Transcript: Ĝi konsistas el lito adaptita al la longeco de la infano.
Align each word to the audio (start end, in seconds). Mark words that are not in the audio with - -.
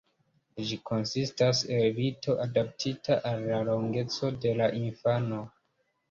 Ĝi 0.67 0.77
konsistas 0.89 1.59
el 1.75 1.83
lito 1.97 2.35
adaptita 2.45 3.17
al 3.31 3.43
la 3.51 3.59
longeco 3.67 4.31
de 4.47 4.55
la 4.63 4.71
infano. 4.79 5.43